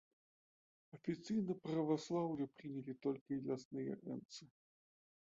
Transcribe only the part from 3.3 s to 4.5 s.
лясныя энцы.